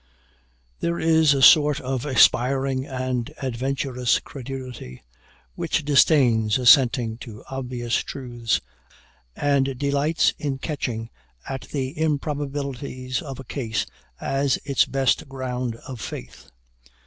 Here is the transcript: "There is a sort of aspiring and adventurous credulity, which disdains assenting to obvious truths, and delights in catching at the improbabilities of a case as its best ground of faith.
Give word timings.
"There 0.79 0.97
is 0.99 1.35
a 1.35 1.43
sort 1.43 1.79
of 1.79 2.07
aspiring 2.07 2.87
and 2.87 3.31
adventurous 3.39 4.19
credulity, 4.19 5.03
which 5.53 5.85
disdains 5.85 6.57
assenting 6.57 7.19
to 7.19 7.43
obvious 7.51 7.97
truths, 7.97 8.61
and 9.35 9.77
delights 9.77 10.33
in 10.39 10.57
catching 10.57 11.11
at 11.47 11.67
the 11.71 11.95
improbabilities 12.01 13.21
of 13.21 13.39
a 13.39 13.43
case 13.43 13.85
as 14.19 14.57
its 14.65 14.85
best 14.87 15.29
ground 15.29 15.75
of 15.87 16.01
faith. 16.01 16.49